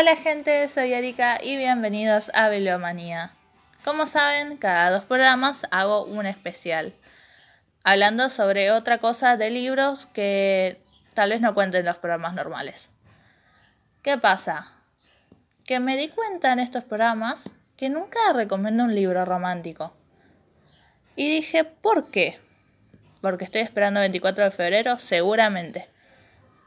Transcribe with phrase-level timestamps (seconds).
[0.00, 3.32] Hola gente, soy Erika y bienvenidos a Bibliomanía.
[3.84, 6.94] Como saben, cada dos programas hago un especial,
[7.82, 10.80] hablando sobre otra cosa de libros que
[11.14, 12.90] tal vez no cuenten los programas normales.
[14.02, 14.70] ¿Qué pasa?
[15.66, 19.92] Que me di cuenta en estos programas que nunca recomiendo un libro romántico.
[21.16, 22.38] Y dije, ¿por qué?
[23.20, 25.88] Porque estoy esperando 24 de febrero, seguramente.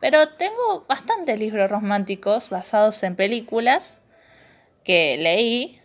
[0.02, 4.02] Pero tengo bastantes libros románticos basados en películas
[4.84, 5.80] que leí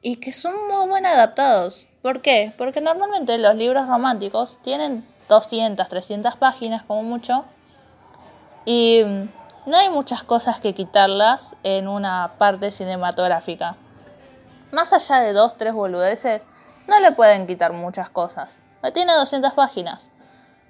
[0.00, 1.88] y que son muy bien adaptados.
[2.00, 2.52] ¿Por qué?
[2.56, 7.44] Porque normalmente los libros románticos tienen 200, 300 páginas como mucho
[8.64, 9.02] y
[9.66, 13.76] no hay muchas cosas que quitarlas en una parte cinematográfica.
[14.70, 16.46] Más allá de dos, tres boludeces,
[16.86, 18.58] no le pueden quitar muchas cosas.
[18.92, 20.10] Tiene 200 páginas.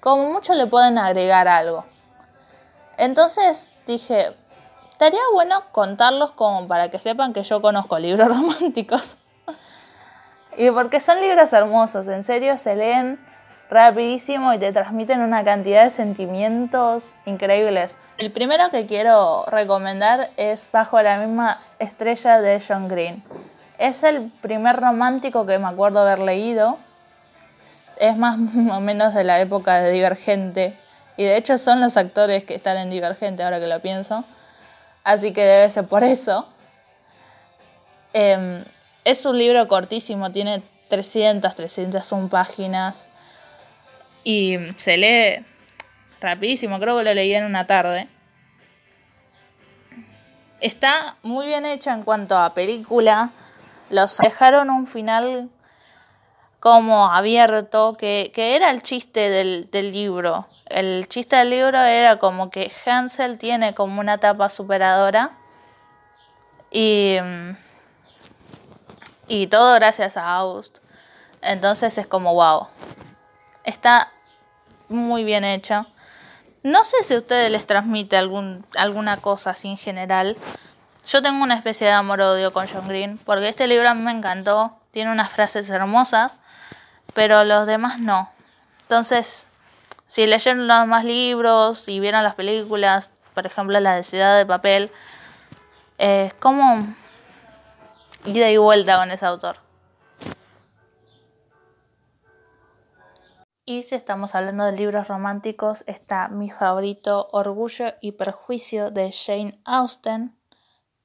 [0.01, 1.85] Como mucho le pueden agregar algo.
[2.99, 4.35] Entonces dije,
[4.91, 9.17] estaría bueno contarlos como para que sepan que yo conozco libros románticos.
[10.57, 13.19] y porque son libros hermosos, en serio se leen
[13.71, 17.97] rapidísimo y te transmiten una cantidad de sentimientos increíbles.
[18.19, 23.25] El primero que quiero recomendar es Bajo la misma estrella de John Green.
[23.79, 26.79] Es el primer romántico que me acuerdo haber leído.
[27.99, 28.39] Es más
[28.71, 30.79] o menos de la época de Divergente.
[31.17, 34.25] Y de hecho son los actores que están en Divergente, ahora que lo pienso.
[35.05, 36.49] Así que debe ser por eso.
[38.13, 38.65] Em,
[39.05, 43.09] es un libro cortísimo, tiene 300, 301 páginas.
[44.25, 45.45] Y se lee
[46.21, 48.09] rapidísimo, creo que lo leí en una tarde.
[50.61, 53.31] Está muy bien hecho en cuanto a película.
[53.91, 55.51] Los dejaron un final
[56.59, 62.51] como abierto, que, era el chiste del, del libro el chiste del libro era como
[62.51, 65.33] que Hansel tiene como una etapa superadora
[66.71, 67.17] y,
[69.29, 70.79] y todo gracias a August.
[71.43, 72.69] Entonces es como wow.
[73.65, 74.11] Está
[74.89, 75.87] muy bien hecho.
[76.63, 80.37] No sé si a ustedes les transmite algún, alguna cosa así en general.
[81.07, 84.13] Yo tengo una especie de amor-odio con John Green, porque este libro a mí me
[84.13, 86.39] encantó, tiene unas frases hermosas,
[87.13, 88.31] pero los demás no.
[88.83, 89.47] Entonces,
[90.15, 94.47] si leyeron los más libros y vieron las películas, por ejemplo la de Ciudad de
[94.47, 94.93] Papel,
[95.99, 96.87] es como
[98.25, 99.57] ida y vuelta con ese autor.
[103.65, 109.59] Y si estamos hablando de libros románticos, está mi favorito Orgullo y Perjuicio de Jane
[109.65, 110.39] Austen.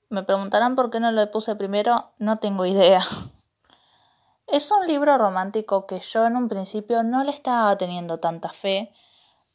[0.10, 3.04] Me preguntarán por qué no lo puse primero, no tengo idea.
[4.52, 8.92] Es un libro romántico que yo en un principio no le estaba teniendo tanta fe,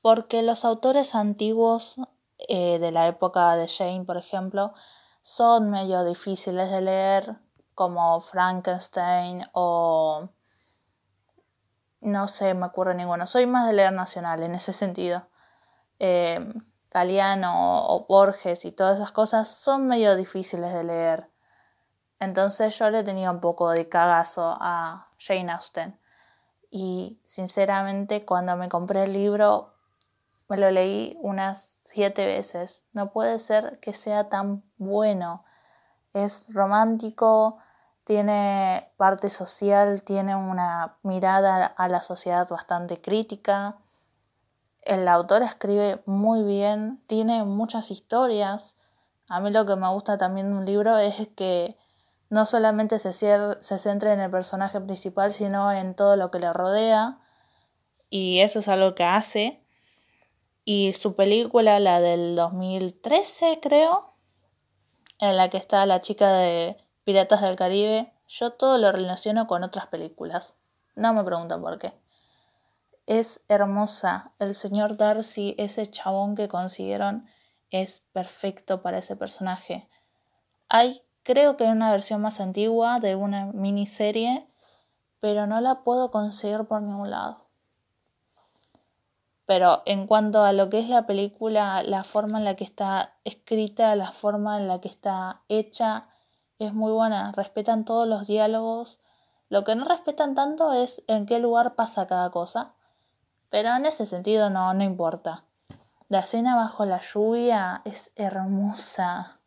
[0.02, 1.96] porque los autores antiguos
[2.38, 4.72] eh, de la época de Jane, por ejemplo,
[5.20, 7.36] son medio difíciles de leer,
[7.74, 10.28] como Frankenstein o...
[12.00, 13.26] No sé, me ocurre ninguno.
[13.26, 15.26] Soy más de leer nacional en ese sentido.
[15.98, 16.38] Eh,
[16.92, 21.33] o Borges y todas esas cosas son medio difíciles de leer.
[22.24, 25.98] Entonces yo le tenía un poco de cagazo a Jane Austen.
[26.70, 29.74] Y sinceramente cuando me compré el libro
[30.48, 32.84] me lo leí unas siete veces.
[32.92, 35.44] No puede ser que sea tan bueno.
[36.12, 37.58] Es romántico,
[38.04, 43.78] tiene parte social, tiene una mirada a la sociedad bastante crítica.
[44.82, 48.76] El autor escribe muy bien, tiene muchas historias.
[49.28, 51.76] A mí lo que me gusta también de un libro es que
[52.30, 56.52] no solamente se, se centra en el personaje principal, sino en todo lo que le
[56.52, 57.18] rodea.
[58.10, 59.64] Y eso es algo que hace.
[60.64, 64.14] Y su película, la del 2013 creo,
[65.20, 69.62] en la que está la chica de Piratas del Caribe, yo todo lo relaciono con
[69.62, 70.54] otras películas.
[70.96, 71.92] No me preguntan por qué.
[73.06, 74.32] Es hermosa.
[74.38, 77.26] El señor Darcy, ese chabón que consiguieron,
[77.70, 79.88] es perfecto para ese personaje.
[80.68, 84.46] Hay Creo que hay una versión más antigua de una miniserie,
[85.20, 87.46] pero no la puedo conseguir por ningún lado.
[89.46, 93.14] Pero en cuanto a lo que es la película, la forma en la que está
[93.24, 96.08] escrita, la forma en la que está hecha,
[96.58, 97.32] es muy buena.
[97.32, 99.00] Respetan todos los diálogos.
[99.48, 102.74] Lo que no respetan tanto es en qué lugar pasa cada cosa.
[103.48, 105.44] Pero en ese sentido no, no importa.
[106.10, 109.40] La escena bajo la lluvia es hermosa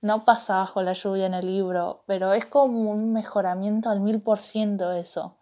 [0.00, 4.20] no pasa bajo la lluvia en el libro, pero es como un mejoramiento al mil
[4.20, 5.36] por ciento eso.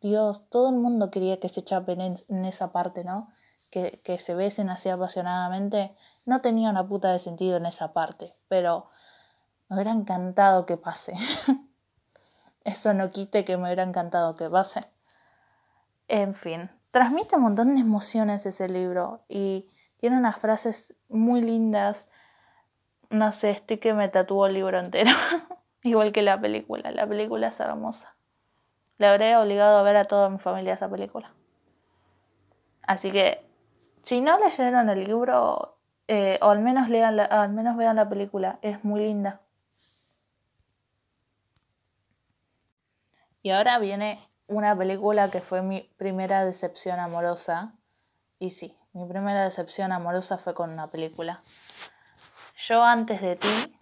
[0.00, 3.28] Dios, todo el mundo quería que se chapen en, esa parte, ¿no?
[3.70, 5.94] que, que se besen así apasionadamente,
[6.24, 8.88] no tenía una puta de sentido en esa parte, pero
[9.68, 11.14] me hubiera encantado que pase.
[12.64, 14.84] Eso no quite que me hubiera encantado que pase.
[16.08, 19.68] En fin, transmite un montón de emociones ese libro y
[19.98, 22.08] tiene unas frases muy lindas.
[23.10, 25.10] No sé, estoy que me tatuó el libro entero.
[25.82, 26.90] Igual que la película.
[26.90, 28.16] La película es hermosa.
[28.98, 31.32] Le habré obligado a ver a toda mi familia esa película.
[32.82, 33.44] Así que,
[34.02, 35.78] si no leyeron el libro,
[36.08, 38.58] eh, o al menos, lean al menos vean la película.
[38.62, 39.40] Es muy linda.
[43.42, 47.74] Y ahora viene una película que fue mi primera decepción amorosa.
[48.38, 51.42] Y sí, mi primera decepción amorosa fue con una película.
[52.68, 53.78] Yo antes de ti,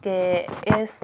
[0.00, 1.00] que es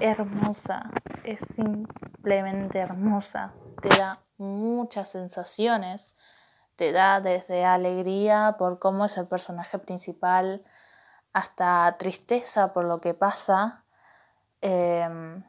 [0.00, 0.90] hermosa,
[1.22, 6.14] es simplemente hermosa, te da muchas sensaciones,
[6.76, 10.64] te da desde alegría por cómo es el personaje principal,
[11.34, 13.84] hasta tristeza por lo que pasa,
[14.62, 15.44] em,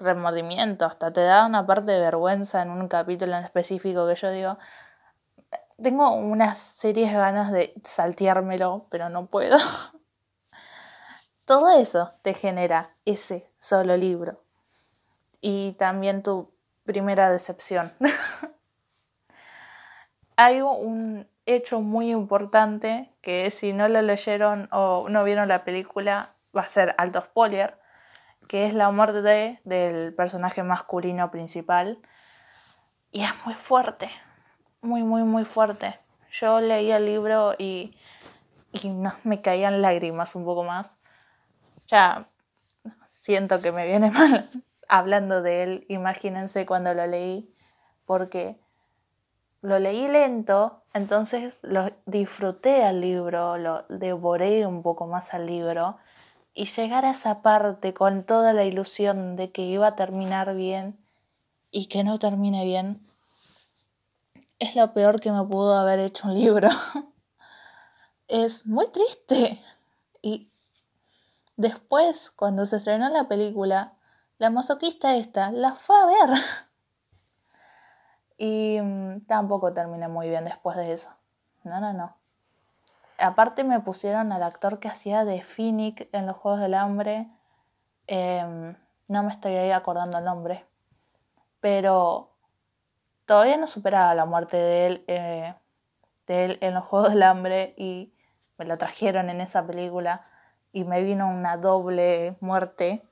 [0.00, 4.32] remordimiento, hasta te da una parte de vergüenza en un capítulo en específico que yo
[4.32, 4.58] digo,
[5.80, 9.56] tengo unas serias ganas de salteármelo, pero no puedo.
[11.48, 14.44] Todo eso te genera ese solo libro.
[15.40, 16.52] Y también tu
[16.84, 17.94] primera decepción.
[20.36, 26.34] Hay un hecho muy importante que si no lo leyeron o no vieron la película
[26.54, 27.80] va a ser alto spoiler,
[28.46, 31.98] que es la muerte del personaje masculino principal.
[33.10, 34.10] Y es muy fuerte,
[34.82, 35.98] muy, muy, muy fuerte.
[36.30, 37.96] Yo leía el libro y,
[38.70, 38.92] y
[39.24, 40.97] me caían lágrimas un poco más.
[41.88, 42.28] Ya
[43.08, 44.48] siento que me viene mal
[44.88, 45.86] hablando de él.
[45.88, 47.52] Imagínense cuando lo leí,
[48.06, 48.58] porque
[49.60, 55.98] lo leí lento, entonces lo disfruté al libro, lo devoré un poco más al libro.
[56.54, 60.98] Y llegar a esa parte con toda la ilusión de que iba a terminar bien
[61.70, 63.02] y que no termine bien,
[64.58, 66.68] es lo peor que me pudo haber hecho un libro.
[68.28, 69.62] es muy triste.
[70.20, 70.50] Y
[71.58, 73.92] después, cuando se estrenó la película,
[74.38, 76.40] la masoquista esta la fue a ver.
[78.40, 81.10] Y mm, tampoco terminé muy bien después de eso.
[81.64, 82.16] No, no, no.
[83.18, 87.28] Aparte me pusieron al actor que hacía de Phoenix en los Juegos del Hambre.
[88.06, 88.76] Em,
[89.08, 90.64] no me estoy acordando el nombre.
[91.58, 92.30] Pero
[93.26, 95.54] todavía no superaba la muerte de él, eh,
[96.28, 98.14] de él en los Juegos del Hambre y
[98.56, 100.24] me lo trajeron en esa película
[100.72, 103.02] y me vino una doble muerte.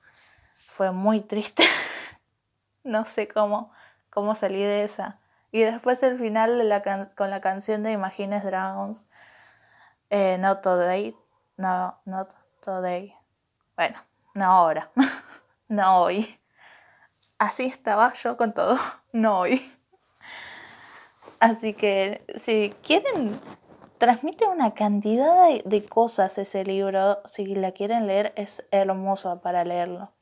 [0.68, 1.64] Fue muy triste.
[2.84, 3.72] no sé cómo,
[4.10, 5.18] cómo salí de esa.
[5.52, 6.82] Y después el final
[7.14, 9.06] con la canción de Imagines Dragons.
[10.10, 11.16] Eh, not today.
[11.56, 13.14] No, not today.
[13.76, 13.98] Bueno,
[14.34, 14.90] no ahora.
[15.68, 16.38] no hoy.
[17.38, 18.76] Así estaba yo con todo.
[19.12, 19.72] No hoy.
[21.40, 23.40] Así que si quieren,
[23.98, 27.22] transmite una cantidad de, cosas ese libro.
[27.26, 30.12] Si la quieren leer, es hermoso para leerlo.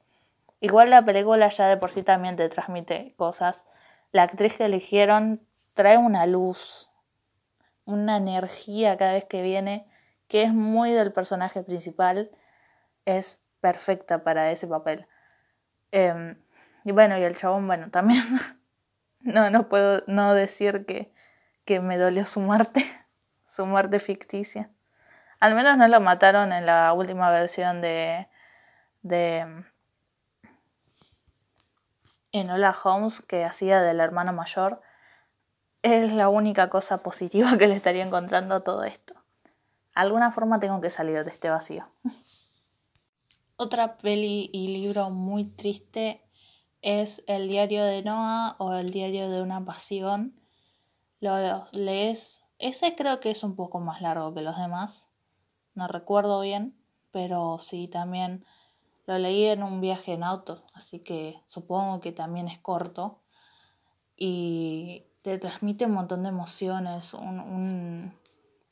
[0.60, 3.66] Igual la película ya de por sí también te transmite cosas.
[4.12, 6.90] La actriz que eligieron trae una luz,
[7.84, 9.86] una energía cada vez que viene,
[10.28, 12.30] que es muy del personaje principal.
[13.04, 15.06] Es perfecta para ese papel.
[15.90, 16.36] Em,
[16.84, 18.24] y bueno, y el chabón, bueno, también
[19.20, 21.12] no, no puedo no decir que,
[21.64, 22.84] que me dolió su muerte,
[23.44, 24.70] su muerte ficticia.
[25.40, 28.28] Al menos no lo mataron en la última versión de,
[29.02, 29.64] de
[32.32, 34.80] Enola Holmes que hacía del hermano mayor.
[35.82, 39.14] Es la única cosa positiva que le estaría encontrando todo esto.
[39.94, 41.88] Alguna forma tengo que salir de este vacío.
[43.56, 46.24] Otra peli y libro muy triste
[46.82, 50.40] es El diario de Noah o El diario de una pasión.
[51.20, 52.43] Lo lees.
[52.64, 55.10] Ese creo que es un poco más largo que los demás.
[55.74, 56.74] No recuerdo bien,
[57.10, 58.46] pero sí también
[59.06, 63.20] lo leí en un viaje en auto, así que supongo que también es corto.
[64.16, 68.14] Y te transmite un montón de emociones, un,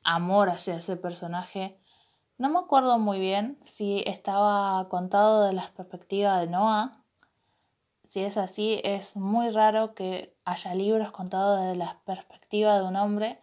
[0.04, 1.78] amor hacia ese personaje.
[2.38, 7.02] No me acuerdo muy bien si estaba contado de la perspectiva de Noah
[8.04, 12.96] si es así, es muy raro que haya libros contados desde la perspectiva de un
[12.96, 13.40] hombre.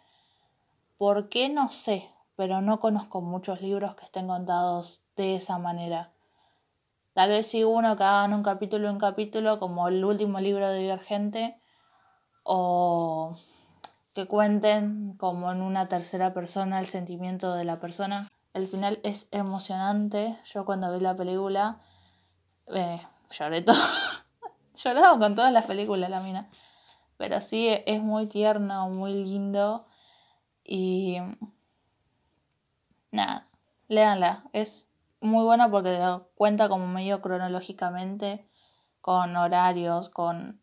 [0.99, 1.47] ¿Por qué?
[1.47, 6.11] No sé, pero no conozco muchos libros que estén contados de esa manera.
[7.13, 10.79] Tal vez si uno que hagan un capítulo un capítulo, como el último libro de
[10.79, 11.55] Divergente,
[12.43, 13.33] o
[14.13, 18.27] que cuenten como en una tercera persona el sentimiento de la persona.
[18.53, 20.37] El final es emocionante.
[20.53, 21.79] Yo cuando vi la película
[22.67, 23.01] eh,
[23.31, 23.77] lloré todo.
[24.83, 26.49] Lloraba con todas las películas la mina.
[27.15, 29.85] Pero sí, es muy tierno, muy lindo.
[30.71, 31.17] Y
[33.09, 33.47] nada,
[33.87, 34.43] léanla.
[34.53, 34.87] Es
[35.19, 35.99] muy buena porque
[36.35, 38.47] cuenta como medio cronológicamente,
[39.01, 40.61] con horarios, con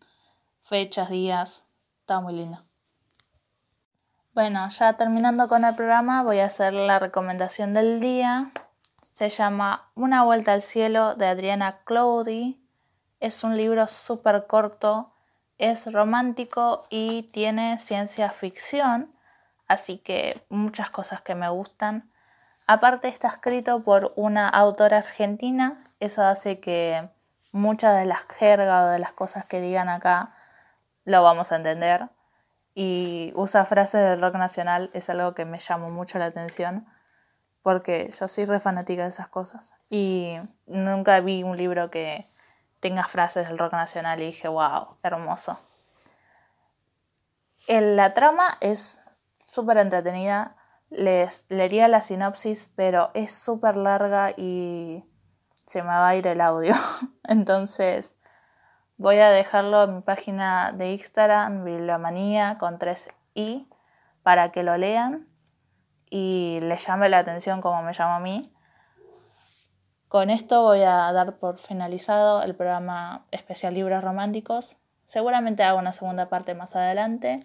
[0.60, 1.66] fechas, días.
[2.02, 2.58] Está muy lindo.
[4.32, 8.52] Bueno, ya terminando con el programa, voy a hacer la recomendación del día.
[9.12, 12.64] Se llama Una vuelta al cielo de Adriana Cloudy.
[13.18, 15.14] Es un libro súper corto,
[15.58, 19.15] es romántico y tiene ciencia ficción,
[19.68, 22.11] así que muchas cosas que me gustan.
[22.66, 27.08] Aparte está escrito por una autora argentina, eso hace que
[27.52, 30.35] muchas de las jergas o de las cosas que digan acá
[31.04, 32.08] lo vamos a entender.
[32.75, 36.87] Y usa frases del rock nacional, es algo que me llamó mucho la atención,
[37.62, 39.75] porque yo soy re fanática de esas cosas.
[39.88, 42.26] Y nunca vi un libro que
[42.80, 45.58] tenga frases del rock nacional y dije, wow, hermoso.
[47.66, 49.02] la trama es
[49.46, 50.56] súper entretenida,
[50.90, 55.04] les leería la sinopsis, pero es súper larga y
[55.64, 56.74] se me va a ir el audio.
[57.24, 58.18] Entonces
[58.96, 63.66] voy a dejarlo en mi página de Instagram, Bibliomanía con 3i,
[64.22, 65.28] para que lo lean
[66.10, 68.52] y les llame la atención como me llama a mí.
[70.08, 74.76] Con esto voy a dar por finalizado el programa especial Libros Románticos.
[75.04, 77.44] Seguramente hago una segunda parte más adelante.